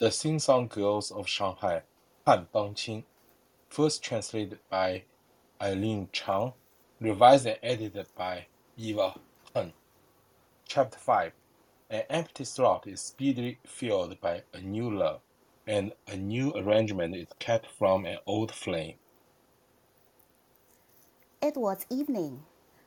[0.00, 1.82] The Sing Song Girls of Shanghai,
[2.26, 3.04] Han Bangqing,
[3.68, 5.02] first translated by
[5.60, 6.54] Eileen Chang,
[7.02, 8.46] revised and edited by
[8.78, 9.20] Eva
[9.54, 9.74] Hung.
[10.66, 11.32] Chapter 5
[11.90, 15.20] An empty slot is speedily filled by a new love,
[15.66, 18.94] and a new arrangement is kept from an old flame.
[21.42, 22.44] It was evening.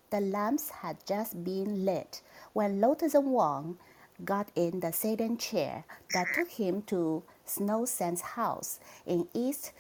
[0.10, 3.78] The lamps had just been lit when Lotus and Wang
[4.24, 9.72] got in the sedan chair that took him to Snowscent's house in East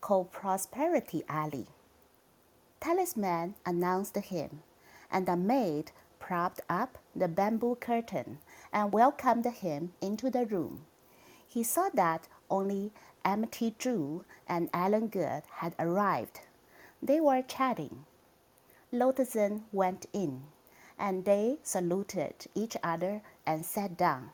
[0.00, 1.66] Co-Prosperity Alley.
[2.80, 4.62] Talisman announced him,
[5.10, 5.90] and the maid
[6.20, 8.38] propped up the bamboo curtain
[8.72, 10.84] and welcomed him into the room.
[11.46, 12.92] He saw that only
[13.24, 16.40] Amity Zhu and Alan Good had arrived.
[17.02, 18.04] They were chatting.
[18.92, 20.42] Lotusen went in,
[20.98, 24.30] and they saluted each other and sat down.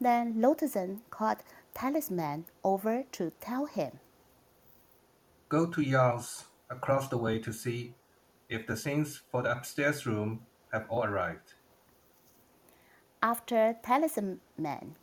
[0.00, 1.38] Then Lotusen called
[1.72, 4.00] Talisman over to tell him.
[5.48, 7.94] Go to Yang's across the way to see
[8.48, 10.40] if the things for the upstairs room
[10.72, 11.54] have all arrived.
[13.22, 14.40] After Talisman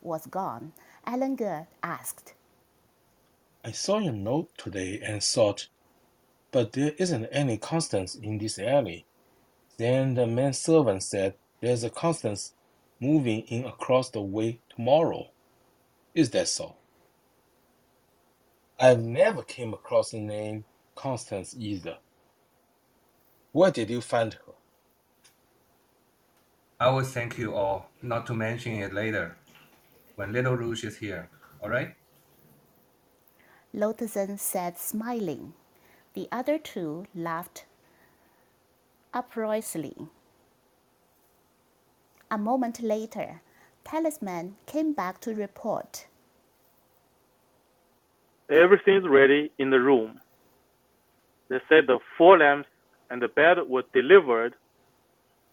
[0.01, 0.73] was gone,
[1.05, 2.33] Alan Good asked,
[3.63, 5.67] I saw your note today and thought,
[6.51, 9.05] but there isn't any Constance in this alley.
[9.77, 12.53] Then the manservant said there's a Constance
[13.01, 15.27] moving in across the way tomorrow.
[16.13, 16.75] Is that so?
[18.79, 21.97] I've never came across the name Constance either.
[23.51, 24.53] Where did you find her?
[26.79, 29.35] I will thank you all not to mention it later
[30.15, 31.29] when Little Rouge is here,
[31.61, 31.95] all right?
[33.73, 35.53] Lotusen said, smiling.
[36.13, 37.65] The other two laughed
[39.13, 39.95] uproariously.
[42.31, 43.41] A moment later,
[43.83, 46.07] Talisman came back to report.
[48.49, 50.21] Everything's ready in the room.
[51.49, 52.69] They said the four lamps
[53.09, 54.55] and the bed were delivered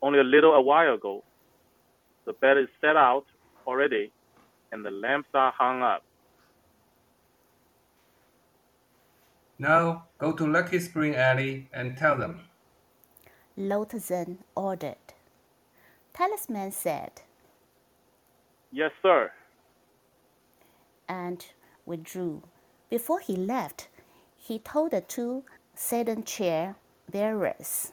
[0.00, 1.25] only a little a while ago.
[2.27, 3.25] The bed is set out
[3.67, 4.12] already,
[4.71, 6.05] and the lamps are hung up.
[9.59, 12.43] Now go to Lucky Spring Alley and tell them.
[13.59, 15.18] Lotusen ordered.
[16.19, 17.23] Talisman said,
[18.73, 19.31] Yes, sir.
[21.09, 21.47] and
[21.87, 22.43] withdrew.
[22.91, 23.87] Before he left,
[24.37, 25.45] he told the two
[25.77, 26.75] sedan chair
[27.09, 27.93] bearers,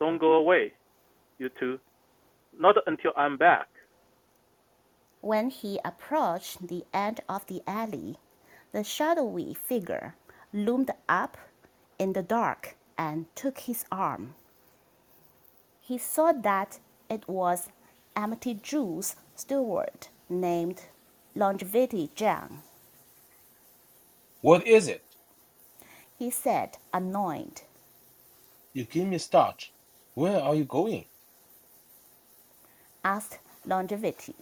[0.00, 0.72] Don't go away,
[1.38, 1.78] you two.
[2.58, 3.68] Not until I'm back.
[5.20, 8.16] When he approached the end of the alley,
[8.72, 10.14] the shadowy figure
[10.54, 11.36] loomed up
[11.98, 14.34] in the dark and took his arm.
[15.86, 17.68] He saw that it was
[18.16, 20.82] Amity Zhu's steward named
[21.36, 22.62] Longevity Zhang.
[24.40, 25.04] What is it?
[26.18, 27.62] He said, annoyed.
[28.72, 29.70] You give me starch.
[30.14, 31.04] Where are you going?
[33.04, 34.34] Asked Longevity.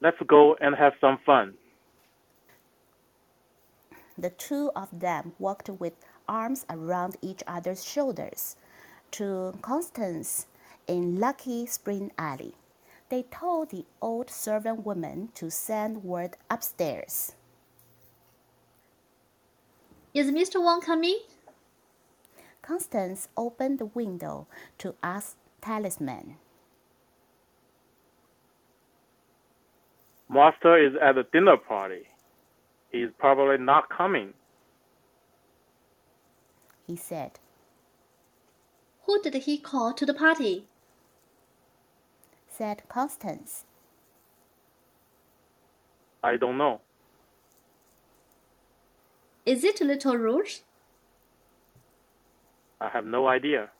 [0.00, 1.54] Let's go and have some fun.
[4.16, 5.94] The two of them walked with
[6.28, 8.54] arms around each other's shoulders
[9.12, 10.46] to Constance
[10.86, 12.54] in Lucky Spring Alley.
[13.08, 17.34] They told the old servant woman to send word upstairs.
[20.14, 20.62] Is Mr.
[20.62, 21.20] Wang coming?
[22.62, 24.46] Constance opened the window
[24.78, 26.36] to ask Talisman.
[30.28, 32.02] Master is at a dinner party.
[32.90, 34.34] He's probably not coming.
[36.86, 37.38] He said,
[39.08, 40.66] Who did he call to the party?
[42.46, 43.64] said Constance.
[46.22, 46.82] I don't know.
[49.46, 50.58] Is it Little Rouge?
[52.82, 53.70] I have no idea.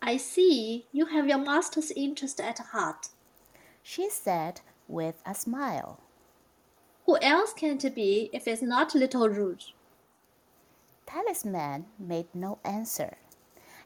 [0.00, 3.08] I see you have your master's interest at heart.
[3.82, 6.00] She said with a smile.
[7.04, 9.72] Who else can it be if it's not Little Rouge?
[11.04, 13.18] Talisman made no answer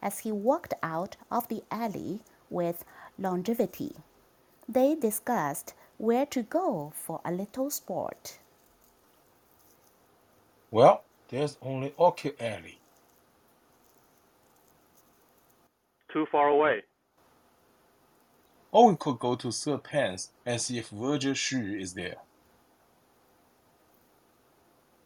[0.03, 2.85] as he walked out of the alley with
[3.19, 3.97] longevity.
[4.69, 8.39] They discussed where to go for a little sport.
[10.71, 12.79] Well, there's only Orchid Alley.
[16.13, 16.83] Too far away.
[18.71, 22.17] Or we could go to Third Pan's and see if Virgil Xu is there.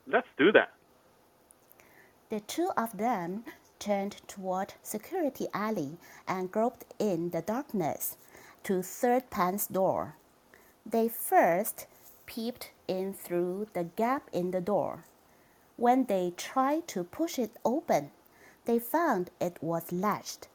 [0.06, 0.72] Let's do that.
[2.30, 3.44] The two of them
[3.82, 5.98] turned toward Security Alley
[6.28, 8.16] and groped in the darkness
[8.62, 10.14] to Third Pan's door.
[10.86, 11.86] They first
[12.24, 15.04] peeped in through the gap in the door.
[15.76, 18.12] When they tried to push it open,
[18.66, 20.46] they found it was latched.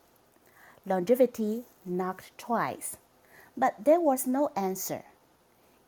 [0.85, 2.95] Longevity knocked twice,
[3.57, 5.03] but there was no answer.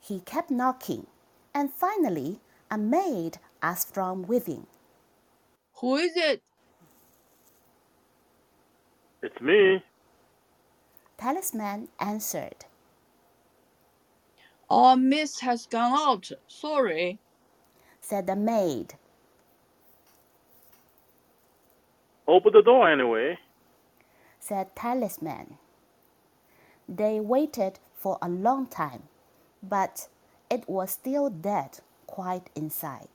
[0.02, 1.08] He kept knocking,
[1.54, 4.68] and finally a maid asked from within.
[5.76, 6.42] Who is it?
[9.22, 9.84] It's me.
[11.18, 12.66] Talisman answered.
[14.70, 16.32] Our miss has gone out.
[16.48, 17.20] Sorry.
[18.02, 18.94] said the maid.
[22.28, 23.38] Open the door anyway.
[24.40, 25.58] said Talisman.
[26.88, 29.04] They waited for a long time,
[29.62, 30.08] but
[30.50, 33.10] it was still dead quiet inside.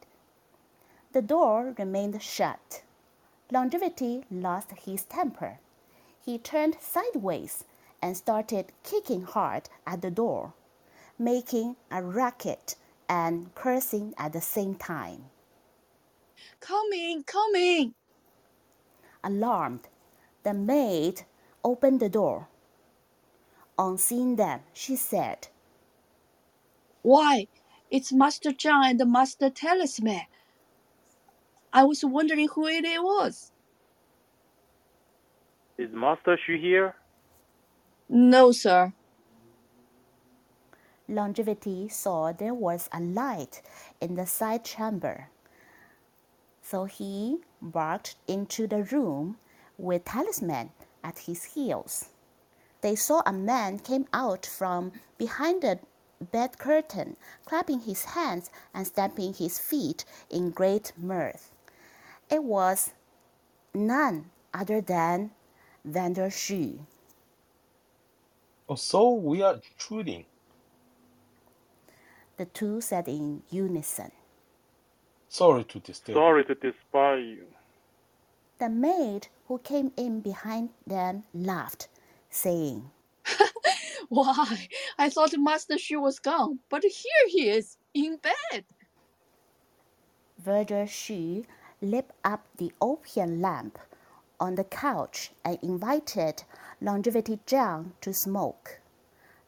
[1.12, 2.82] The door remained shut.
[3.50, 5.58] Longevity lost his temper.
[6.24, 7.64] He turned sideways
[8.00, 10.54] and started kicking hard at the door,
[11.18, 12.76] making a racket
[13.10, 15.26] and cursing at the same time.
[16.60, 17.94] Coming, coming.
[19.22, 19.88] Alarmed,
[20.44, 21.26] the maid
[21.62, 22.48] opened the door.
[23.76, 25.48] On seeing them, she said,
[27.02, 27.48] Why,
[27.90, 30.22] it's Master John and Master Talisman.
[31.70, 33.52] I was wondering who it was.
[35.76, 36.94] Is Master Xu here?
[38.08, 38.92] No, sir.
[41.08, 43.60] Longevity saw there was a light
[44.00, 45.28] in the side chamber.
[46.62, 49.36] So he barked into the room
[49.76, 50.70] with Talisman
[51.02, 52.10] at his heels.
[52.80, 55.80] They saw a man came out from behind the
[56.30, 61.50] bed curtain, clapping his hands and stamping his feet in great mirth.
[62.30, 62.92] It was
[63.74, 65.32] none other than
[65.84, 66.86] Vander Shu.
[68.68, 70.24] Oh, so we are intruding.
[72.36, 74.10] The two said in unison.
[75.28, 76.16] Sorry to disturb.
[76.16, 77.46] Sorry to despise you.
[78.58, 81.88] The maid who came in behind them laughed,
[82.30, 82.90] saying,
[84.08, 88.64] Why, I thought Master Xu was gone, but here he is, in bed.
[90.38, 91.44] Verger Xu
[91.82, 93.78] lit up the opium lamp
[94.40, 96.44] on the couch and invited
[96.80, 98.80] Longevity Zhang to smoke.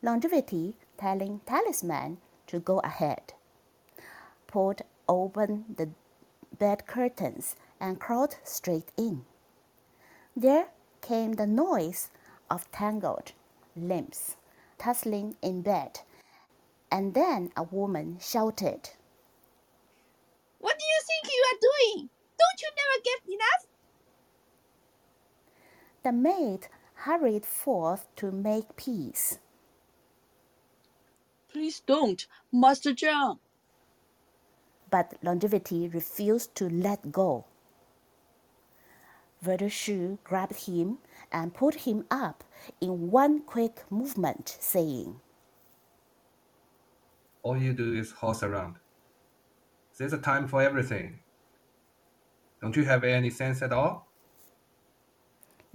[0.03, 3.33] Longevity, telling Talisman to go ahead,
[4.47, 5.91] pulled open the
[6.59, 9.25] bed curtains and crawled straight in.
[10.37, 10.69] There
[11.01, 12.11] came the noise
[12.51, 13.33] of tangled
[13.77, 14.37] limbs
[14.79, 16.01] tussling in bed,
[16.91, 18.91] and then a woman shouted,
[20.59, 22.11] What do you think you are doing?
[22.39, 23.76] Don't you never get enough?
[26.07, 29.41] The maid hurried forth to make peace.
[31.49, 33.41] Please don't, Master John.
[34.89, 37.47] But longevity refused to let go.
[39.45, 40.99] Verdeshu grabbed him
[41.33, 42.45] and put him up
[42.81, 45.21] in one quick movement, saying,
[47.43, 48.77] All you do is horse around.
[49.99, 51.19] There's a time for everything.
[52.63, 54.06] Don't you have any sense at all?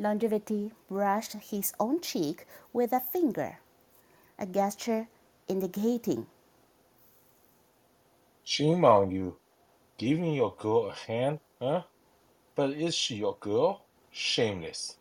[0.02, 3.60] Longevity brushed his own cheek with a finger,
[4.40, 5.08] a gesture
[5.48, 6.26] indicating,
[8.44, 9.38] Shame on you.
[10.00, 11.84] Giving your girl a hand, huh?
[12.56, 13.86] But is she your girl?
[14.10, 14.98] Shameless.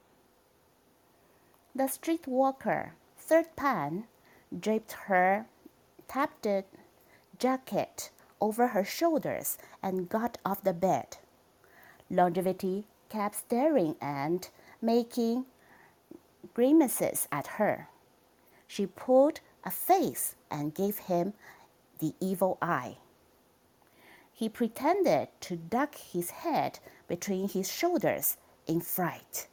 [1.75, 4.05] The streetwalker, Third Pan,
[4.53, 5.47] draped her
[6.09, 6.47] tapped
[7.39, 11.17] jacket over her shoulders and got off the bed.
[12.11, 14.51] Longevity kept staring and
[14.83, 15.47] making
[16.55, 17.89] grimaces at her.
[18.67, 21.35] She pulled a face and gave him
[21.99, 22.99] the evil eye.
[24.33, 29.49] He pretended to duck his head between his shoulders in fright.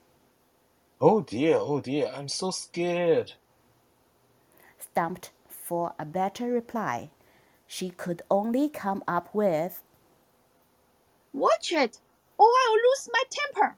[1.01, 3.33] Oh dear, oh dear, I'm so scared.
[4.79, 7.09] Stumped for a better reply,
[7.67, 9.83] she could only come up with,
[11.33, 11.99] Watch it,
[12.37, 13.77] or I'll lose my temper.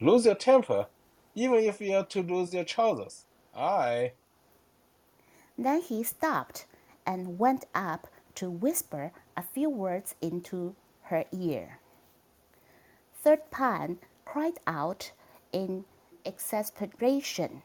[0.00, 0.86] Lose your temper,
[1.34, 3.26] even if you are to lose your trousers.
[3.54, 4.12] I.
[5.58, 6.66] Then he stopped
[7.06, 11.80] and went up to whisper a few words into her ear.
[13.22, 15.12] Third Pan cried out
[15.52, 15.84] in
[16.24, 17.62] exasperation.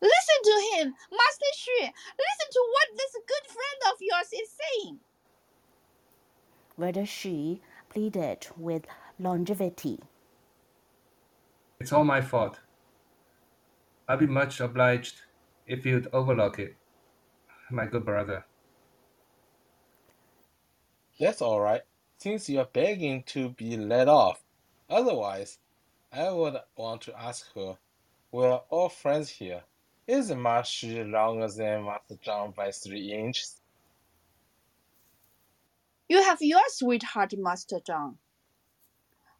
[0.00, 1.80] Listen to him, Master Xu.
[1.80, 4.98] Listen to what this good friend of yours is saying.
[6.74, 8.86] Whether she pleaded with
[9.18, 10.00] longevity.
[11.78, 12.58] It's all my fault.
[14.08, 15.22] I'd be much obliged
[15.66, 16.76] if you'd overlook it,
[17.70, 18.46] my good brother.
[21.18, 21.82] That's all right,
[22.18, 24.42] since you're begging to be let off.
[24.88, 25.58] Otherwise,
[26.12, 27.76] I would want to ask her.
[28.32, 29.62] We're all friends here.
[30.06, 33.60] Isn't Ma Shi longer than Master Zhang by three inches?
[36.08, 38.14] You have your sweetheart, Master Zhang.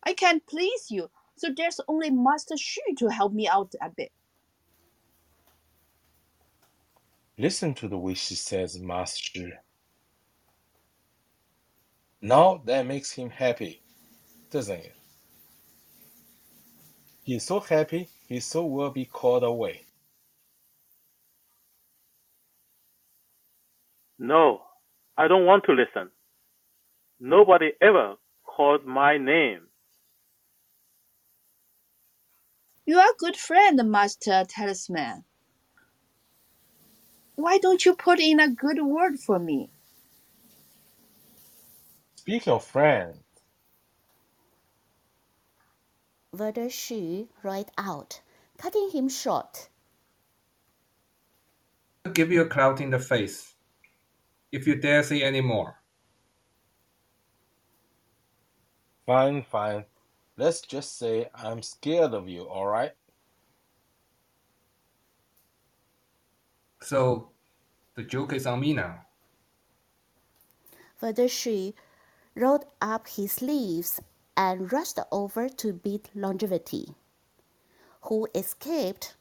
[0.02, 4.10] I can't please you, so there's only Master Xu to help me out a bit.
[7.38, 9.52] Listen to the way she says Master Shi.
[12.22, 13.82] Now that makes him happy,
[14.50, 14.94] doesn't it?
[17.22, 19.82] He's so happy, he so will be called away.
[24.18, 24.62] No,
[25.18, 26.10] I don't want to listen.
[27.20, 28.14] Nobody ever
[28.44, 29.65] called my name.
[32.86, 35.24] You are a good friend, Master Talisman.
[37.34, 39.70] Why don't you put in a good word for me?
[42.14, 43.18] Speak of friends,
[46.32, 48.20] Werder Xu right out,
[48.58, 49.68] cutting him short.
[52.04, 53.54] I'll give you a clout in the face
[54.52, 55.76] if you dare say any more.
[59.06, 59.84] fine, fine.
[60.36, 62.92] Let's just say I'm scared of you, all right?
[66.82, 67.30] So,
[67.94, 69.06] the joke is on me now.
[71.00, 71.72] Werder Xu
[72.34, 74.00] rolled up his sleeves
[74.36, 76.94] and rushed over to beat Longevity,
[78.02, 79.16] who escaped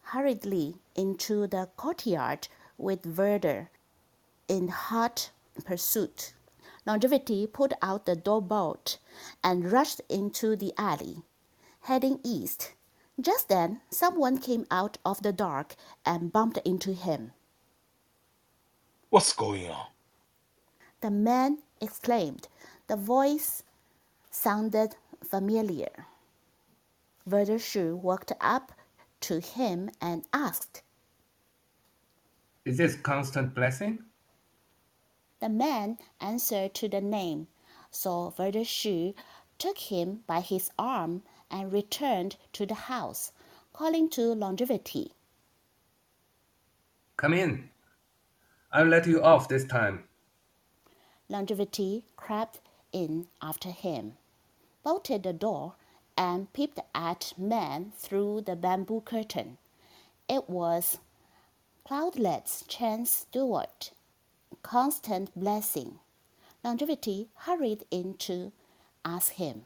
[0.00, 3.70] hurriedly into the courtyard with Werder
[4.48, 5.30] in hot
[5.64, 6.32] pursuit.
[6.86, 8.98] Longevity pulled out the door bolt
[9.42, 11.22] and rushed into the alley,
[11.80, 12.74] heading east.
[13.20, 15.74] Just then, someone came out of the dark
[16.04, 17.32] and bumped into him.
[19.10, 19.86] What's going on?
[21.00, 22.48] The man exclaimed.
[22.86, 23.62] The voice
[24.30, 26.06] sounded familiar.
[27.26, 28.72] Werder Xu walked up
[29.22, 30.82] to him and asked.
[32.64, 34.04] Is this constant blessing?
[35.40, 37.48] The man answered to the name,
[37.90, 39.14] so Xu
[39.58, 43.32] took him by his arm and returned to the house,
[43.72, 45.12] calling to Longevity.
[47.16, 47.70] Come in.
[48.72, 50.04] I'll let you off this time.
[51.28, 52.60] Longevity crept
[52.92, 54.16] in after him,
[54.82, 55.74] bolted the door,
[56.16, 59.58] and peeped at man through the bamboo curtain.
[60.28, 60.98] It was
[61.86, 63.92] Cloudlet's Chance Stewart.
[64.62, 65.98] Constant blessing.
[66.64, 68.52] Longevity hurried in to
[69.04, 69.62] ask him.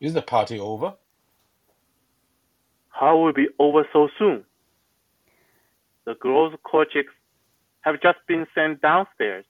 [0.00, 0.94] Is the party over?
[2.88, 4.44] How will it be over so soon?
[6.04, 7.14] The girls' coachicks
[7.80, 9.44] have just been sent downstairs.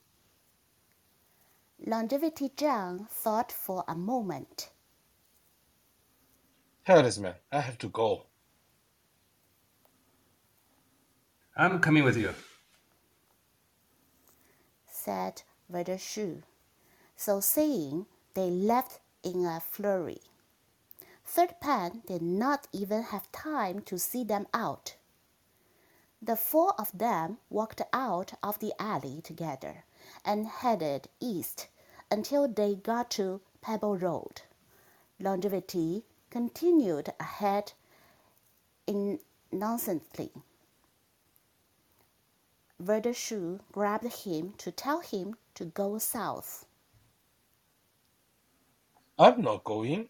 [1.86, 4.70] Longevity Zhang thought for a moment.
[6.86, 8.26] Talisman, I have to go.
[11.56, 12.30] I'm coming with you.
[15.04, 16.42] Said Werder Xu.
[17.16, 20.22] So saying, they left in a flurry.
[21.26, 24.96] Third Pan did not even have time to see them out.
[26.22, 29.84] The four of them walked out of the alley together
[30.24, 31.68] and headed east
[32.10, 34.42] until they got to Pebble Road.
[35.20, 37.72] Longevity continued ahead
[38.86, 40.30] innocently.
[42.78, 46.66] Werder Xu grabbed him to tell him to go south.
[49.18, 50.08] I'm not going.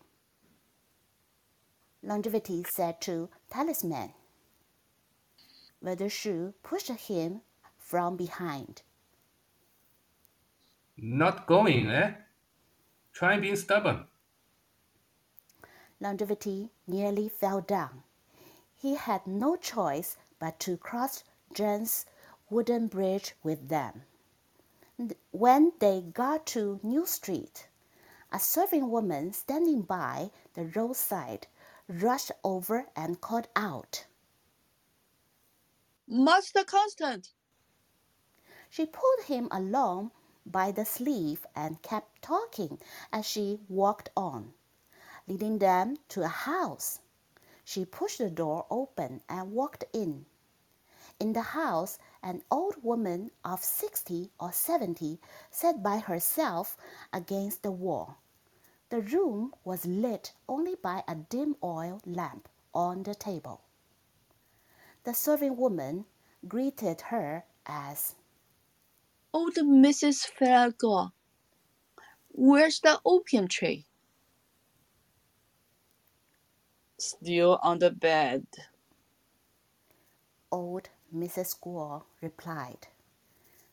[2.02, 4.14] Longevity said to Talisman.
[5.83, 7.42] Werder Xu pushed him
[7.78, 8.83] from behind.
[10.97, 12.14] Not going, eh?
[13.12, 14.06] Try being stubborn.
[16.00, 18.02] Longevity nearly fell down.
[18.75, 22.06] He had no choice but to cross Zheng's
[22.54, 24.04] wooden bridge with them.
[25.32, 27.66] When they got to New Street,
[28.30, 31.49] a serving woman standing by the roadside
[31.88, 34.06] rushed over and called out.
[36.06, 37.32] Master Constant,
[38.70, 40.12] She pulled him along
[40.46, 42.78] by the sleeve and kept talking
[43.12, 44.54] as she walked on,
[45.26, 47.00] leading them to a house.
[47.64, 50.26] She pushed the door open and walked in.
[51.20, 55.20] In the house, an old woman of sixty or seventy
[55.52, 56.76] sat by herself
[57.12, 58.18] against the wall.
[58.90, 63.62] The room was lit only by a dim oil lamp on the table.
[65.04, 66.06] The serving woman
[66.48, 68.16] greeted her as
[69.32, 70.26] Old Mrs.
[70.26, 71.12] Farragut,
[72.32, 73.86] where's the opium tree?
[76.98, 78.46] Still on the bed.
[80.52, 81.54] old Mrs.
[81.56, 82.88] Squaw replied.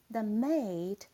[0.09, 1.07] The maid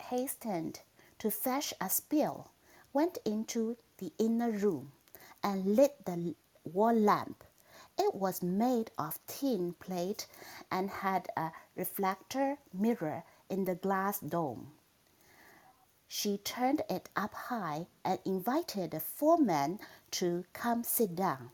[0.00, 0.80] hastened
[1.18, 2.50] to fetch a spill,
[2.92, 4.92] went into the inner room,
[5.42, 7.44] and lit the wall lamp.
[7.98, 10.26] It was made of tin plate
[10.70, 14.72] and had a reflector mirror in the glass dome.
[16.08, 19.80] She turned it up high and invited the four men
[20.12, 21.50] to come sit down.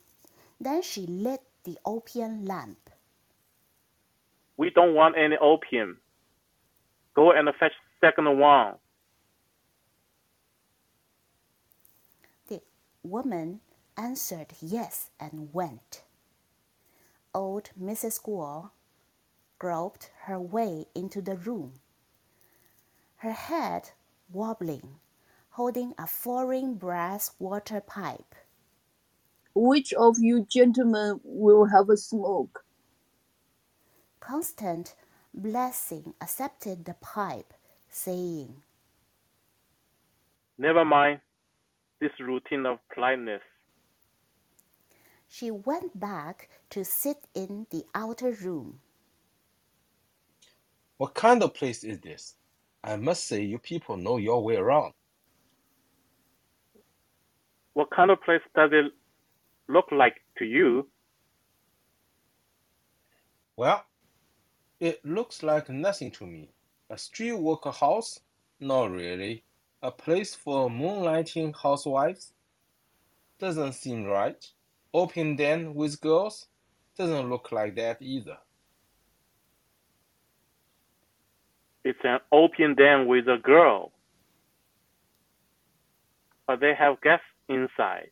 [0.61, 2.88] Then she lit the opium lamp.
[4.59, 5.99] We don't want any opium.
[7.17, 8.75] Go and fetch second one.
[12.49, 12.63] The
[13.03, 13.61] woman
[13.97, 16.03] answered yes and went.
[17.35, 18.23] Old Mrs.
[18.23, 18.71] Guo
[19.59, 21.75] groped her way into the room,
[23.19, 23.91] her head
[24.33, 24.97] wobbling,
[25.51, 28.35] holding a foreign brass water pipe.
[29.55, 32.65] Which of you gentlemen will have a smoke?
[34.29, 34.95] Constant
[35.33, 37.55] Blessing accepted the pipe,
[37.89, 38.57] saying,
[40.59, 41.21] Never mind
[41.99, 43.41] this routine of politeness.
[45.29, 48.81] She went back to sit in the outer room.
[50.99, 52.35] What kind of place is this?
[52.85, 54.93] I must say you people know your way around.
[57.73, 58.93] What kind of place does it
[59.69, 60.87] look like to you?
[63.57, 63.88] Well,
[64.81, 66.51] it looks like nothing to me.
[66.91, 68.21] A street worker house?
[68.61, 69.45] Not really.
[69.83, 72.33] A place for moonlighting housewives?
[73.39, 74.45] Doesn't seem right.
[74.93, 76.47] Open den with girls?
[76.97, 78.39] Doesn't look like that either.
[81.85, 83.93] It's an open den with a girl.
[86.47, 88.11] But they have guests inside.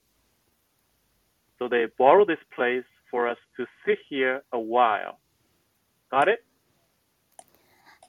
[1.58, 5.18] So they borrow this place for us to sit here a while.
[6.10, 6.45] Got it?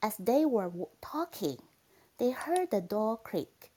[0.07, 1.57] As they were talking,
[2.17, 3.73] they heard the door creak.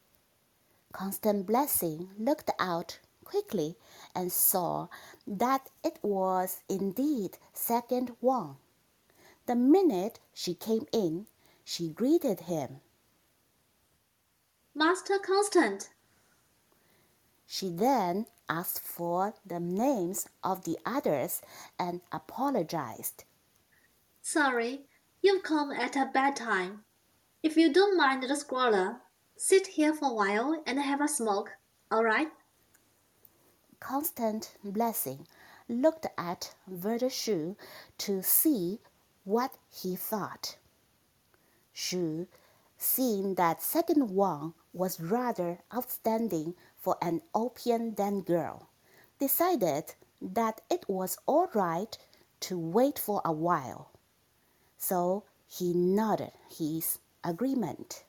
[0.92, 3.76] Constant Blessing looked out quickly
[4.14, 4.86] and saw
[5.26, 8.58] that it was indeed Second Wang.
[9.46, 11.26] The minute she came in,
[11.64, 12.80] she greeted him.
[14.72, 15.90] Master Constant,
[17.44, 21.42] She then asked for the names of the others
[21.76, 23.24] and apologized.
[24.22, 24.86] sorry,
[25.22, 26.84] you've come at a bad time.
[27.42, 29.00] If you don't mind the squalor,
[29.36, 31.50] sit here for a while and have a smoke,
[31.90, 32.28] all right?
[33.80, 35.26] Constant Blessing
[35.68, 37.56] looked at Verdeshu
[37.98, 38.80] to see
[39.24, 40.56] what he thought.
[41.72, 42.26] Shu,
[42.76, 48.68] seeing that second Wang was rather outstanding for an opium den girl,
[49.18, 51.96] decided that it was all right
[52.40, 53.89] to wait for a while.
[54.80, 58.04] So he nodded his agreement.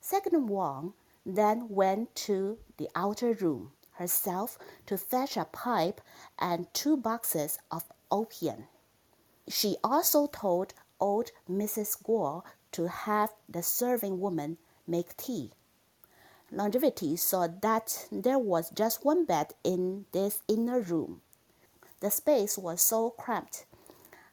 [0.00, 0.94] Second Wang
[1.26, 6.00] then went to the outer room herself to fetch a pipe
[6.38, 8.68] and two boxes of opium.
[9.48, 12.02] She also told old Mrs.
[12.02, 15.50] Guo to have the serving woman make tea.
[16.52, 21.20] Longevity saw that there was just one bed in this inner room.
[21.98, 23.66] The space was so cramped,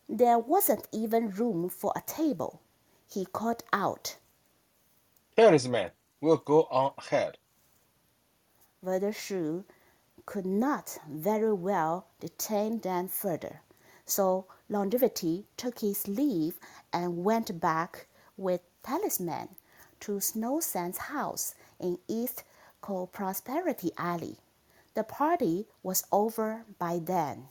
[0.10, 2.62] there wasn't even room for a table.
[3.12, 4.18] He called out.
[5.36, 5.92] Talisman,
[6.22, 7.38] we'll go on ahead.
[8.84, 9.64] Verdeshu
[10.26, 13.62] could not very well detain them further,
[14.06, 16.60] so Longevity took his leave
[16.92, 19.50] and went back with Talisman
[20.02, 22.44] to Snowscent's house in East
[22.82, 24.38] Co Prosperity Alley.
[24.94, 27.48] The party was over by then.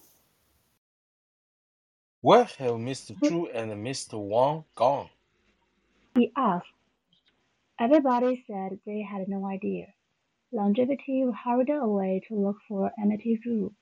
[2.27, 3.17] Where have Mr.
[3.21, 4.19] Zhu and Mr.
[4.19, 5.11] Wang gone?
[6.17, 6.67] He asked.
[7.79, 9.95] Everybody said they had no idea.
[10.51, 13.77] Longevity hurried away to look for Amity Zhu,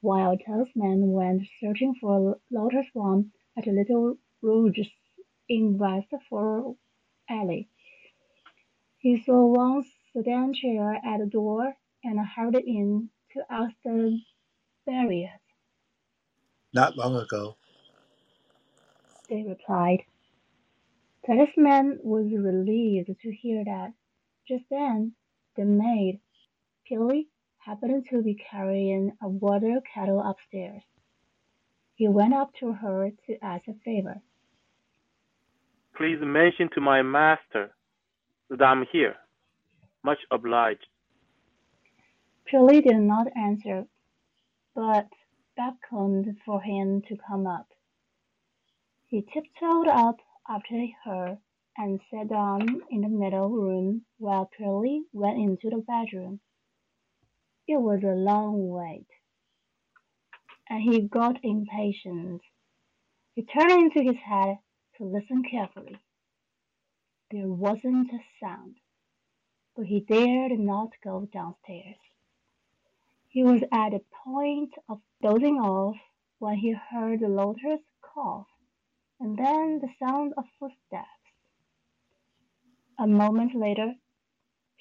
[0.00, 4.88] while Talisman went searching for Lotus One at a Little Rouge
[5.48, 6.76] in West Fort
[7.30, 7.68] Alley.
[8.98, 14.18] He saw Wang's sedan chair at the door and hurried in to ask the
[14.84, 15.38] barriers.
[16.72, 17.56] Not long ago.
[19.28, 20.04] They replied.
[21.24, 23.92] Talisman was relieved to hear that.
[24.46, 25.14] Just then,
[25.56, 26.20] the maid,
[26.86, 30.82] Pearlie, happened to be carrying a water kettle upstairs.
[31.94, 34.20] He went up to her to ask a favor.
[35.96, 37.70] Please mention to my master
[38.50, 39.14] that I'm here.
[40.02, 40.86] Much obliged.
[42.50, 43.86] Pearlie did not answer,
[44.74, 45.08] but
[45.56, 47.68] beckoned for him to come up.
[49.14, 50.16] He tiptoed up
[50.48, 51.38] after her
[51.76, 56.40] and sat down in the middle room while Pearlie went into the bedroom.
[57.68, 59.06] It was a long wait,
[60.68, 62.42] and he got impatient.
[63.36, 64.58] He turned into his head
[64.96, 65.96] to listen carefully.
[67.30, 68.78] There wasn't a sound,
[69.76, 72.00] but he dared not go downstairs.
[73.28, 75.98] He was at the point of dozing off
[76.40, 78.48] when he heard the Lotus cough,
[79.24, 81.08] and then the sound of footsteps.
[82.98, 83.94] A moment later,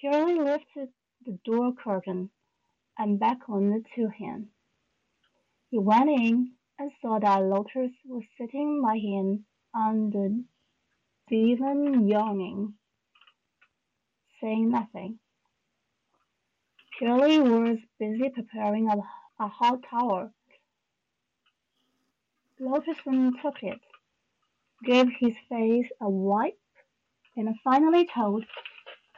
[0.01, 0.89] Pearlie lifted
[1.25, 2.29] the door curtain
[2.97, 4.49] and beckoned to him.
[5.71, 10.43] He went in and saw that Lotus was sitting by him on the
[11.29, 12.73] divan yawning,
[14.41, 15.19] saying nothing.
[16.99, 18.97] Pearlie was busy preparing a,
[19.41, 20.31] a hot towel.
[22.59, 22.97] Lotus
[23.41, 23.79] took it,
[24.83, 26.59] gave his face a wipe,
[27.35, 28.45] and finally told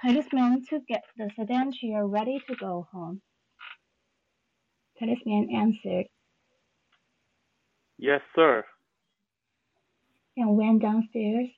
[0.02, 3.22] Talisman to get the sedan chair ready to go home.
[4.98, 6.08] Talisman answered
[7.98, 8.66] Yes, sir.
[10.38, 11.50] and went downstairs,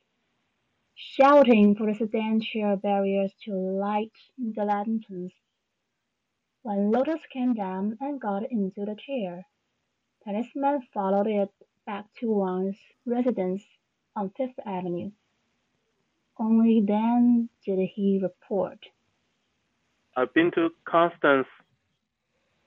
[0.96, 5.34] shouting for the sedan chair barriers to light the lanterns.
[6.64, 9.48] When Lotus came down and got into the chair,
[10.24, 11.52] Talisman followed it
[11.86, 13.64] back to Wang's residence
[14.18, 15.12] on Fifth Avenue.
[16.40, 18.80] Only then did he report.
[20.16, 21.48] I've been to Constance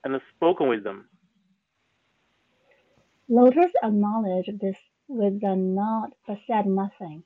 [0.03, 1.09] and spoken with them.
[3.29, 7.23] Lotus acknowledged this with a nod but said nothing.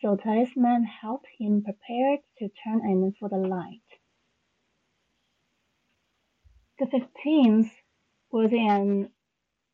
[0.00, 3.88] So Talisman helped him prepare to turn in for the light.
[6.78, 7.72] The fifteenth
[8.30, 9.10] was an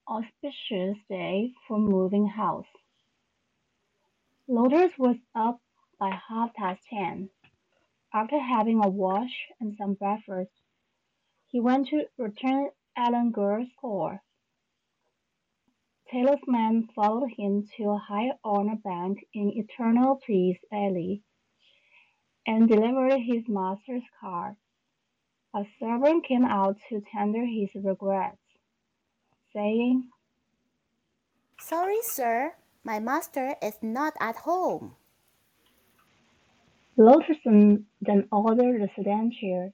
[0.09, 2.67] auspicious day for moving house.
[4.47, 5.61] Lotus was up
[5.99, 7.31] by half past ten.
[8.13, 10.53] After having a wash and some breakfast,
[11.47, 14.19] he went to return Ellen Gur's call.
[16.11, 21.23] Talisman followed him to a high honor bank in Eternal Peace Alley
[22.47, 24.57] and delivered his master's card.
[25.55, 28.43] A servant came out to tender his regrets,
[29.55, 30.11] saying,
[31.59, 34.95] Sorry, sir, my master is not at home.
[36.99, 39.73] Loterson then ordered the sedan chair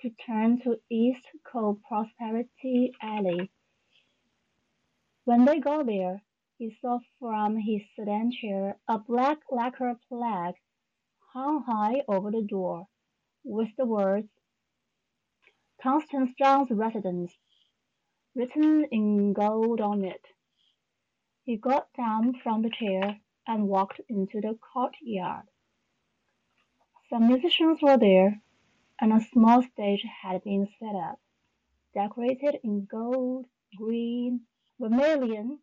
[0.00, 3.50] to turn to East Co-Prosperity Alley.
[5.24, 6.22] When they got there,
[6.56, 10.54] he saw from his sedan chair a black lacquer plaque
[11.32, 12.86] hung high over the door,
[13.42, 14.28] with the words
[15.82, 17.32] Constance John's residence
[18.34, 20.24] written in gold on it.
[21.44, 25.44] He got down from the chair and walked into the courtyard.
[27.10, 28.40] Some musicians were there,
[28.98, 31.20] and a small stage had been set up,
[31.92, 33.44] decorated in gold,
[33.76, 34.46] green,
[34.80, 35.58] vermilion,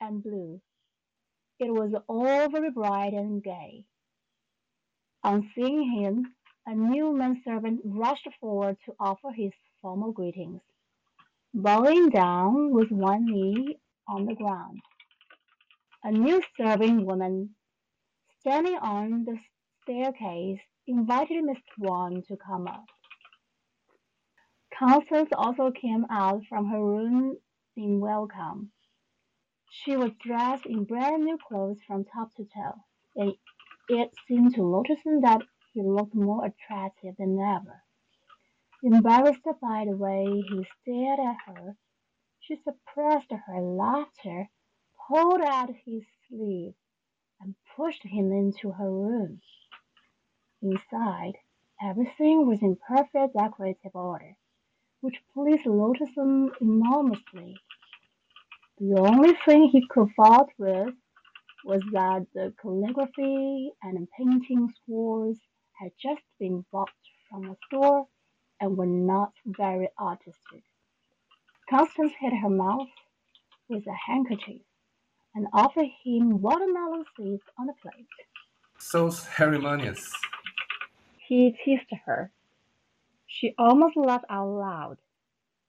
[0.00, 0.60] and blue.
[1.60, 3.84] It was all very bright and gay.
[5.22, 6.34] On seeing him,
[6.66, 10.62] a new manservant rushed forward to offer his formal greetings,
[11.54, 14.80] bowing down with one knee on the ground.
[16.02, 17.56] A new serving woman,
[18.38, 19.38] standing on the
[19.82, 22.86] staircase, invited Miss Wang to come up.
[24.78, 27.36] Constance also came out from her room
[27.76, 28.72] in welcome.
[29.70, 32.82] She was dressed in brand new clothes from top to toe,
[33.14, 33.34] and
[33.90, 35.42] it seemed to Lotuson that
[35.74, 37.82] he looked more attractive than ever.
[38.82, 41.76] Embarrassed by the way he stared at her,
[42.40, 44.48] she suppressed her laughter,
[45.10, 46.74] pulled out his sleeve,
[47.40, 49.40] and pushed him into her room.
[50.62, 51.32] Inside,
[51.82, 54.36] everything was in perfect decorative order,
[55.00, 57.56] which pleased Lotuson enormously.
[58.78, 60.94] The only thing he could fault with
[61.64, 65.38] was that the calligraphy and painting scores
[65.80, 66.88] had just been bought
[67.28, 68.06] from a store
[68.60, 70.62] and were not very artistic.
[71.68, 72.88] Constance hid her mouth
[73.68, 74.62] with a handkerchief
[75.34, 78.06] and offered him watermelon seeds on a plate.
[78.78, 80.12] So ceremonious.
[81.18, 82.32] He teased her.
[83.26, 84.98] She almost laughed out loud.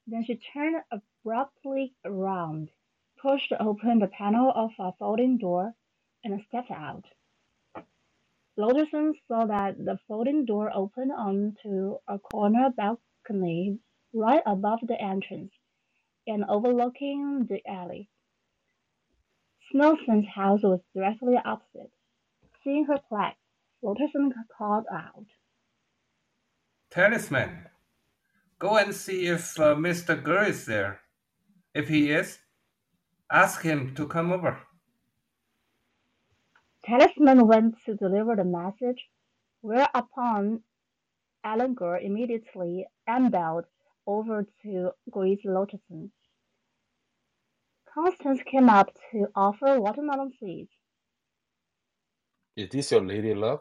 [0.08, 2.70] Then she turned abruptly around,
[3.22, 5.74] pushed open the panel of a folding door,
[6.24, 7.06] and stepped out.
[8.58, 13.80] Lodgerson saw that the folding door opened onto a corner balcony
[14.14, 15.54] right above the entrance
[16.28, 18.10] and overlooking the alley.
[19.72, 21.92] Snowscent's house was directly opposite.
[22.64, 23.38] Seeing her plaque,
[23.84, 25.26] Lodgerson called out.
[26.92, 27.68] Talisman,
[28.60, 30.22] go and see if uh, Mr.
[30.22, 31.00] Gurr is there.
[31.74, 32.40] If he is,
[33.32, 34.60] ask him to come over.
[36.86, 39.08] Talisman went to deliver the message,
[39.62, 40.62] whereupon
[41.44, 43.66] Alan Gurr immediately ambled
[44.06, 46.12] over to greet Lodgerson.
[47.94, 50.72] Constance came up to offer watermelon seeds.
[52.56, 53.60] Is this your lady love?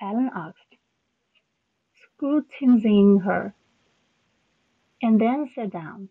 [0.00, 0.76] Alan asked,
[2.02, 3.54] scrutinizing her,
[5.02, 6.08] and then sat down.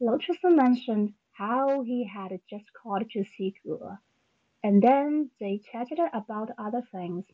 [0.00, 3.98] Lodgerson mentioned how he had just called to see Gurr,
[4.62, 7.24] and then they chatted about other things.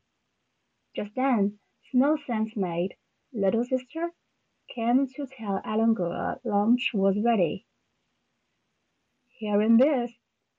[0.96, 1.58] Just then,
[1.90, 2.96] Snow Snowscent's maid,
[3.32, 4.10] little sister,
[4.74, 7.66] came to tell Alan Gurr lunch was ready.
[9.28, 10.10] Hearing this,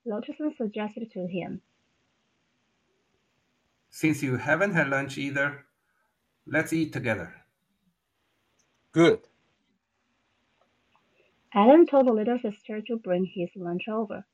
[0.05, 1.61] Lodgerson suggested to him,
[3.89, 5.65] Since you haven't had lunch either,
[6.45, 7.33] let's eat together.
[8.91, 9.21] Good.
[11.53, 14.25] Alan told the little sister to bring his lunch over,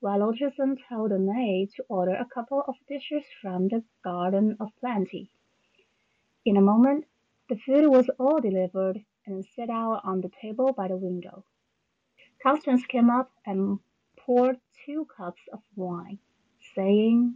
[0.00, 4.68] while Lodgerson told the maid to order a couple of dishes from the Garden of
[4.78, 5.30] Plenty.
[6.44, 7.06] In a moment,
[7.48, 11.44] the food was all delivered and set out on the table by the window.
[12.42, 13.78] Constance came up and
[14.16, 16.18] poured two cups of wine,
[16.74, 17.34] saying,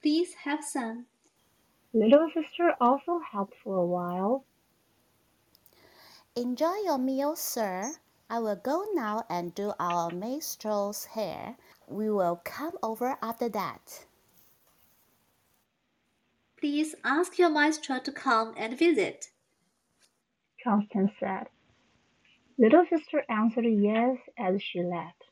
[0.00, 1.06] Please have some.
[1.92, 4.44] Little sister also helped for a while.
[6.36, 7.92] Enjoy your meal, sir.
[8.30, 11.56] I will go now and do our minstrel's hair.
[11.88, 14.06] We will come over after that.
[16.58, 19.30] Please ask your maestro to come and visit.
[20.68, 21.48] Constance said.
[22.58, 25.24] Little sister answered yes as she left.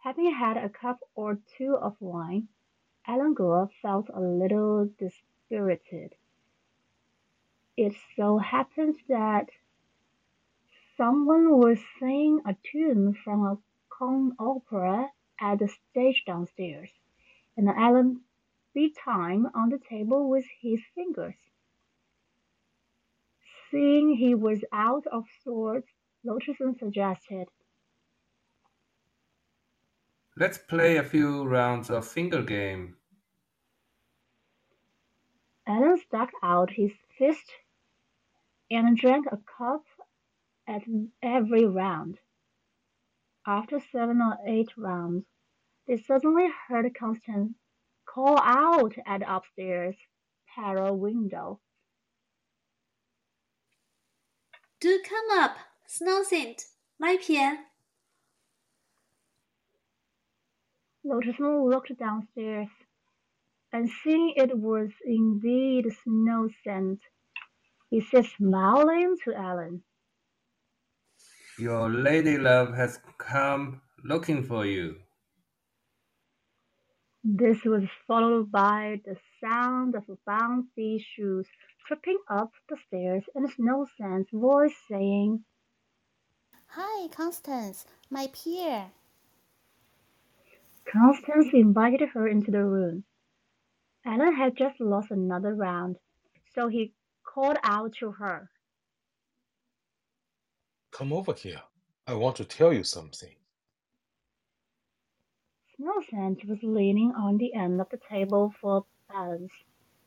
[0.00, 2.48] Having had a cup or two of wine,
[3.06, 6.16] Alan Gore felt a little dispirited.
[7.78, 9.48] It so happened that
[10.98, 16.90] someone was singing a tune from a con opera at the stage downstairs,
[17.56, 18.20] and Alan
[18.74, 21.36] beat time on the table with his fingers.
[23.74, 25.88] Seeing he was out of sorts,
[26.24, 27.48] Lodgerson suggested,
[30.36, 32.98] Let's play a few rounds of finger game.
[35.66, 37.50] Alan stuck out his fist
[38.70, 39.82] and drank a cup
[40.68, 40.82] at
[41.20, 42.20] every round.
[43.44, 45.24] After seven or eight rounds,
[45.88, 47.56] they suddenly heard Constance
[48.06, 49.96] call out at the upstairs
[50.54, 51.58] parlor window.
[54.84, 56.66] Do come up, Snowscent,
[57.00, 57.58] my dear.
[61.06, 62.68] Lodgerson looked downstairs,
[63.72, 67.00] and seeing it was indeed Snowscent,
[67.88, 69.82] he said smiling to Alan.
[71.58, 74.96] Your lady love has come looking for you.
[77.22, 81.46] This was followed by the sound of bouncy shoes
[81.86, 85.44] tripping up the stairs and Snowscent's voice saying,
[86.68, 88.86] Hi, Constance, my peer.
[90.90, 93.04] Constance invited her into the room.
[94.04, 95.96] Alan had just lost another round,
[96.54, 96.92] so he
[97.22, 98.50] called out to her.
[100.90, 101.62] Come over here.
[102.06, 103.34] I want to tell you something.
[105.76, 109.52] Snowscent was leaning on the end of the table for balance.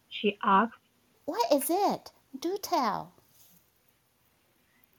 [0.09, 0.86] She asked,
[1.27, 2.11] What is it?
[2.39, 3.13] Do tell.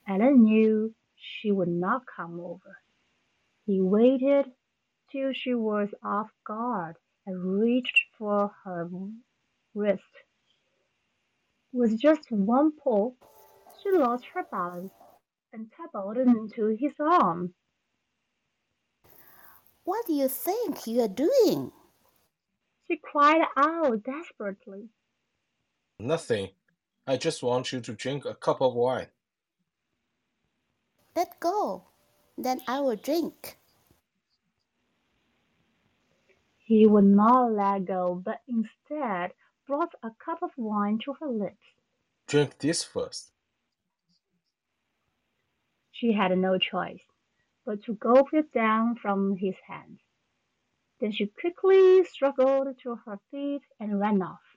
[0.06, 2.82] Alan knew she would not come over.
[3.64, 4.52] He waited
[5.10, 8.90] till she was off guard and reached for her
[9.74, 10.02] wrist.
[11.72, 13.16] With just one pull,
[13.82, 14.92] she lost her balance
[15.54, 17.54] and tumbled into his arm.
[19.84, 21.72] What do you think you are doing?
[22.86, 24.90] She cried out desperately.
[26.00, 26.50] Nothing.
[27.06, 29.08] I just want you to drink a cup of wine.
[31.16, 31.84] Let go.
[32.36, 33.58] Then I will drink.
[36.58, 39.32] He would not let go, but instead
[39.66, 41.66] brought a cup of wine to her lips.
[42.26, 43.32] Drink this first.
[45.92, 47.00] She had no choice
[47.68, 50.00] but to gulp it down from his hands.
[51.00, 54.47] Then she quickly struggled to her feet and ran off.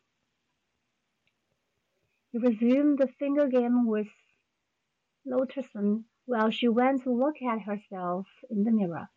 [2.32, 4.08] He resumed the finger game with
[5.26, 9.10] Lutterson while she went to look at herself in the mirror,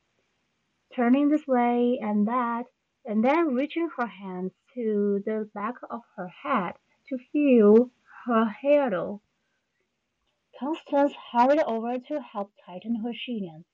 [0.97, 2.65] turning this way and that,
[3.05, 6.75] and then reaching her hands to the back of her head
[7.09, 7.93] to feel
[8.27, 9.21] her hairdo.
[10.59, 13.65] Constance hurried over to help tighten her chignon,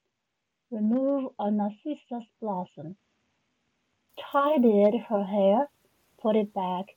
[0.71, 2.99] remove a narcissus blossom,
[4.19, 5.71] tidied her hair,
[6.19, 6.89] put it back,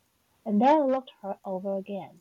[0.46, 2.20] and then looked her over again.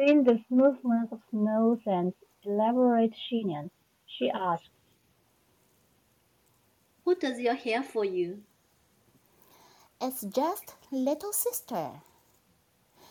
[0.00, 3.70] Seeing the smoothness of Snowscent's elaborate chignon,
[4.06, 4.70] she asked,
[7.04, 8.40] Who does your hair for you?
[10.00, 11.90] It's just little sister.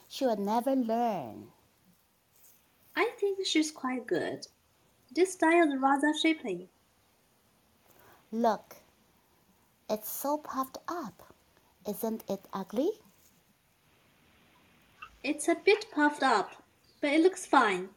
[0.07, 1.49] She will never learn.
[2.95, 4.47] I think she's quite good.
[5.11, 6.69] This style is rather shapely.
[8.31, 8.77] Look,
[9.87, 11.21] it's so puffed up.
[11.87, 12.89] Isn't it ugly?
[15.23, 16.58] It's a bit puffed up,
[17.01, 17.89] but it looks fine.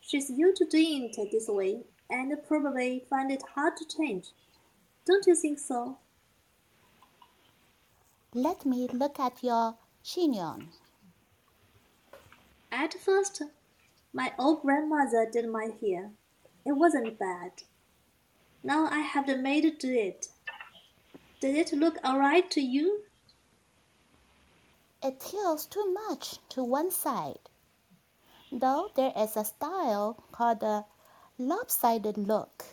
[0.00, 4.28] She's used to doing it this way and probably find it hard to change.
[5.06, 5.98] Don't you think so?
[8.34, 10.68] Let me look at your chignon.
[12.70, 13.42] At first,
[14.12, 16.10] my old grandmother did my hair.
[16.64, 17.62] It wasn't bad.
[18.64, 20.28] Now I have the maid do it.
[21.40, 23.02] Did it look alright to you?
[25.02, 27.50] It tilts too much to one side.
[28.54, 30.84] Though there is a style called the
[31.38, 32.66] lopsided look.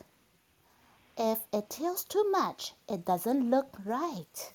[1.17, 4.53] If it tilts too much, it doesn't look right.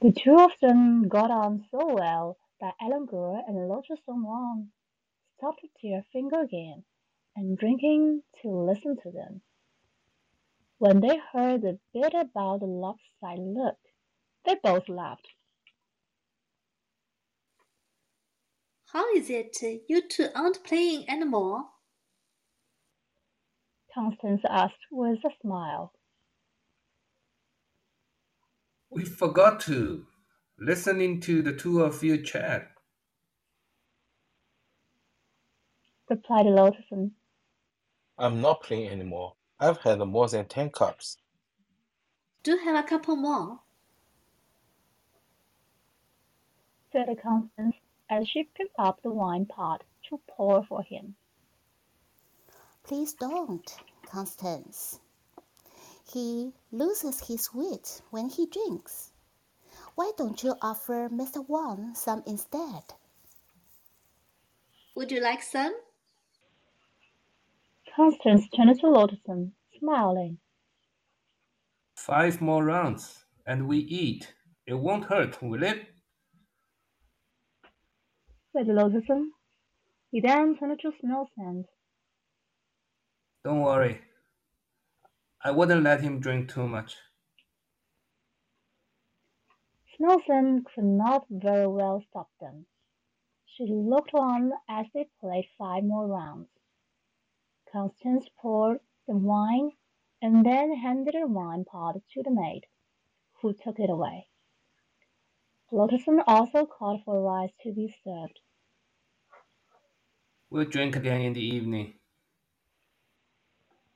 [0.00, 4.70] The two of them got on so well that Ellingur and Lotus Wang
[5.36, 6.84] stopped to their finger game
[7.34, 9.40] and drinking to listen to them.
[10.78, 13.78] When they heard the bit about the lopsided look,
[14.44, 15.26] they both laughed.
[18.92, 19.56] How is it
[19.88, 21.64] you two aren't playing anymore?
[23.94, 25.94] Constance asked with a smile.
[28.90, 30.04] We forgot to.
[30.58, 32.68] Listening to the two of you chat.
[36.10, 37.12] Replied Lotuson.
[38.18, 39.36] I'm not playing anymore.
[39.58, 41.16] I've had more than ten cups.
[42.42, 43.60] Do have a couple more.
[46.92, 47.74] said Constance
[48.12, 51.14] as she picked up the wine pot to pour for him.
[52.84, 53.74] Please don't,
[54.06, 55.00] Constance.
[56.12, 59.12] He loses his wit when he drinks.
[59.94, 61.42] Why don't you offer Mr.
[61.48, 62.84] Wang some instead?
[64.94, 65.74] Would you like some?
[67.96, 70.38] Constance turned to Lotuson, smiling.
[71.96, 74.34] Five more rounds, and we eat.
[74.66, 75.91] It won't hurt, will it?
[78.52, 79.30] Said Lotuson.
[80.10, 81.66] He then turned to Snowscent.
[83.44, 84.02] Don't worry.
[85.42, 86.96] I wouldn't let him drink too much.
[89.96, 92.66] Snowscent could not very well stop them.
[93.46, 96.48] She looked on as they played five more rounds.
[97.70, 99.72] Constance poured the wine
[100.20, 102.66] and then handed the wine pot to the maid,
[103.40, 104.28] who took it away.
[105.72, 108.40] Lotuson also called for rice to be served.
[110.50, 111.94] We'll drink again in the evening.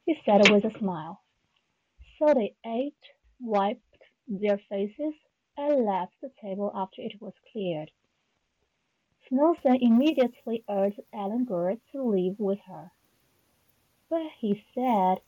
[0.07, 1.21] He said with a smile.
[2.19, 2.95] So they ate,
[3.39, 3.83] wiped
[4.27, 5.12] their faces,
[5.59, 7.91] and left the table after it was cleared.
[9.29, 12.93] Snowscent immediately urged Ellingur to leave with her.
[14.09, 15.19] But he said,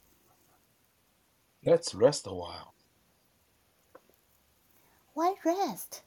[1.64, 2.74] Let's rest a while.
[5.12, 6.04] Why rest?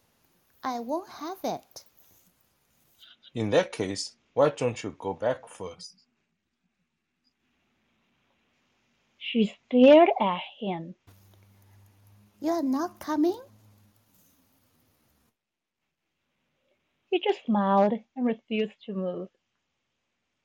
[0.64, 1.86] I won't have it.
[3.34, 6.04] In that case, why don't you go back first?
[9.18, 10.96] She stared at him.
[12.40, 13.40] You are not coming?
[17.10, 19.30] He just smiled and refused to move.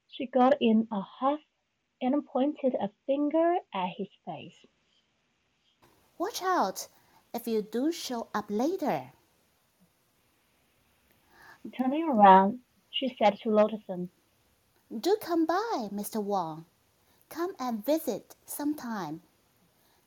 [0.08, 1.40] She got in a huff
[2.00, 4.66] and pointed a finger at his face.
[6.18, 6.88] Watch out
[7.34, 9.12] if you do show up later.
[11.74, 12.60] Turning around,
[12.90, 14.08] she said to Lotuson,
[15.00, 16.22] Do come by, Mr.
[16.22, 16.64] Wang.
[17.28, 19.22] Come and visit sometime.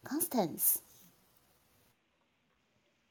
[0.03, 0.81] Constance.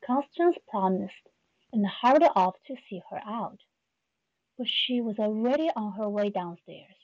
[0.06, 1.28] Constance promised
[1.72, 3.58] and hurried off to see her out,
[4.56, 6.96] but she was already on her way downstairs.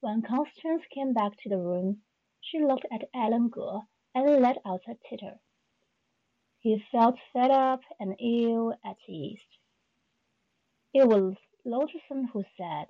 [0.00, 2.02] When Constance came back to the room,
[2.40, 3.82] she looked at Alan Gore
[4.14, 5.38] and let out a titter.
[6.60, 9.40] He felt fed up and ill at ease.
[10.98, 12.86] It was Lutherson who said,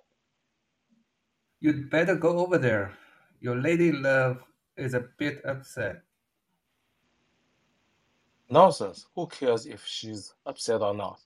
[1.61, 2.97] You'd better go over there.
[3.39, 4.43] Your lady love
[4.79, 6.01] is a bit upset.
[8.49, 9.05] Nonsense.
[9.15, 11.21] Who cares if she's upset or not?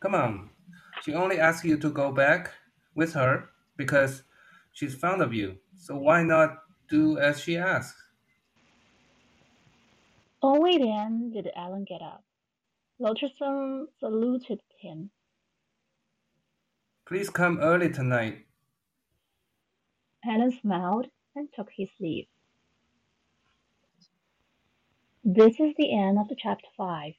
[0.00, 0.50] Come on.
[1.02, 2.52] She only asked you to go back
[2.94, 3.48] with her
[3.78, 4.22] because
[4.74, 5.56] she's fond of you.
[5.78, 6.58] So why not
[6.90, 8.02] do as she asks?
[10.42, 12.22] Only then did Alan get up.
[13.00, 15.10] Lutherson saluted him.
[17.06, 18.46] Please come early tonight.
[20.24, 22.26] Alan smiled and took his leave.
[25.22, 27.12] This is the end of the chapter 5.